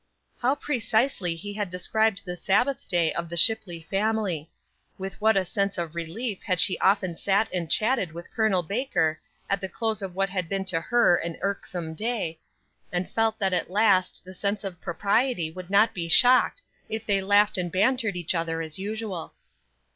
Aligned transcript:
How 0.39 0.55
precisely 0.55 1.35
he 1.35 1.53
had 1.53 1.69
described 1.69 2.23
the 2.25 2.35
Sabbath 2.35 2.87
day 2.87 3.13
of 3.13 3.29
the 3.29 3.37
Shipley 3.37 3.83
family. 3.83 4.49
With 4.97 5.21
what 5.21 5.37
a 5.37 5.45
sense 5.45 5.77
of 5.77 5.93
relief 5.93 6.41
had 6.41 6.59
she 6.59 6.79
often 6.79 7.15
sat 7.15 7.47
and 7.53 7.69
chatted 7.69 8.11
with 8.11 8.35
Col. 8.35 8.63
Baker 8.63 9.21
at 9.47 9.61
the 9.61 9.69
close 9.69 10.01
of 10.01 10.15
what 10.15 10.31
had 10.31 10.49
been 10.49 10.65
to 10.65 10.81
her 10.81 11.17
an 11.17 11.37
irksome 11.41 11.93
day, 11.93 12.39
and 12.91 13.11
felt 13.11 13.37
that 13.37 13.53
at 13.53 13.69
last 13.69 14.23
the 14.25 14.33
sense 14.33 14.63
of 14.63 14.81
propriety 14.81 15.51
would 15.51 15.69
not 15.69 15.93
be 15.93 16.09
shocked 16.09 16.63
if 16.89 17.05
they 17.05 17.21
laughed 17.21 17.59
and 17.59 17.71
bantered 17.71 18.15
each 18.15 18.33
other 18.33 18.59
as 18.59 18.79
usual. 18.79 19.35